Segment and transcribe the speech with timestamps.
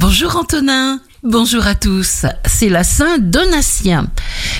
[0.00, 0.98] Bonjour Antonin.
[1.22, 4.06] Bonjour à tous, c'est la Saint Donatien.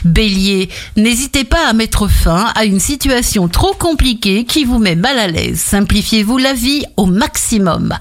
[0.05, 5.19] Bélier, n'hésitez pas à mettre fin à une situation trop compliquée qui vous met mal
[5.19, 5.59] à l'aise.
[5.59, 7.97] Simplifiez-vous la vie au maximum.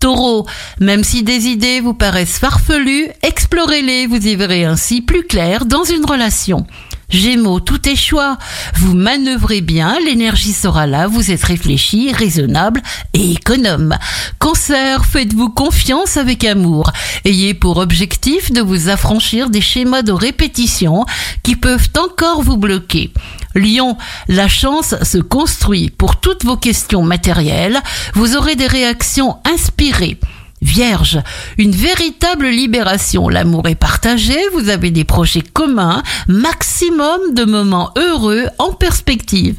[0.00, 0.46] Taureau,
[0.80, 5.84] même si des idées vous paraissent farfelues, explorez-les, vous y verrez ainsi plus clair dans
[5.84, 6.66] une relation.
[7.12, 8.38] Gémeaux, tout est choix.
[8.74, 13.96] Vous manœuvrez bien, l'énergie sera là, vous êtes réfléchi, raisonnable et économe.
[14.38, 16.90] Cancer, faites-vous confiance avec amour.
[17.26, 21.04] Ayez pour objectif de vous affranchir des schémas de répétition
[21.42, 23.12] qui peuvent encore vous bloquer.
[23.54, 25.90] Lion, la chance se construit.
[25.90, 27.78] Pour toutes vos questions matérielles,
[28.14, 30.18] vous aurez des réactions inspirées.
[30.62, 31.20] Vierge,
[31.58, 33.28] une véritable libération.
[33.28, 39.58] L'amour est partagé, vous avez des projets communs, maximum de moments heureux en perspective.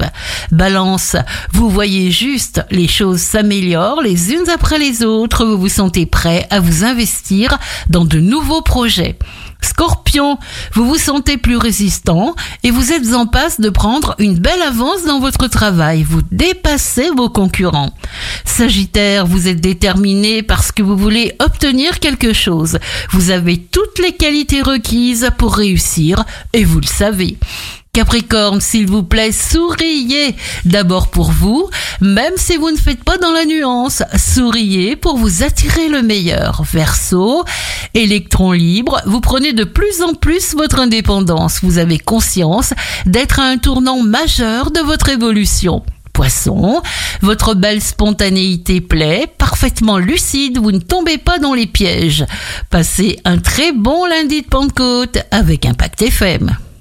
[0.52, 1.17] Balance,
[1.52, 6.48] vous voyez juste, les choses s'améliorent les unes après les autres, vous vous sentez prêt
[6.49, 7.57] à vous investir
[7.90, 9.17] dans de nouveaux projets.
[9.63, 10.38] Scorpion,
[10.73, 15.04] vous vous sentez plus résistant et vous êtes en passe de prendre une belle avance
[15.05, 16.04] dans votre travail.
[16.04, 17.93] Vous dépassez vos concurrents.
[18.46, 22.79] Sagittaire, vous êtes déterminé parce que vous voulez obtenir quelque chose.
[23.12, 27.37] Vous avez toutes les qualités requises pour réussir et vous le savez.
[27.93, 30.35] Capricorne, s'il vous plaît, souriez.
[30.65, 31.70] D'abord pour vous,
[32.02, 34.02] même si vous ne faites pas dans la nuance.
[34.18, 36.63] Souriez pour vous attirer le meilleur.
[36.63, 37.46] Verseau,
[37.94, 41.60] électron libre, vous prenez de plus en plus votre indépendance.
[41.63, 42.74] Vous avez conscience
[43.05, 45.84] d'être à un tournant majeur de votre évolution.
[46.14, 46.82] Poisson,
[47.21, 52.26] votre belle spontanéité plaît, parfaitement lucide, vous ne tombez pas dans les pièges.
[52.70, 56.55] Passez un très bon lundi de Pentecôte avec Impact FM.